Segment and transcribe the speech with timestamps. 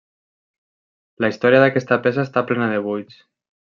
[1.25, 3.21] La història d'aquesta peça està plena de buits.